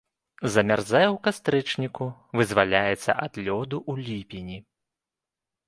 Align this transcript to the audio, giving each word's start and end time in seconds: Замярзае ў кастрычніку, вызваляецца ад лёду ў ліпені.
Замярзае 0.53 1.03
ў 1.07 1.17
кастрычніку, 1.27 2.07
вызваляецца 2.43 3.11
ад 3.27 3.33
лёду 3.45 3.77
ў 3.91 4.09
ліпені. 4.09 4.57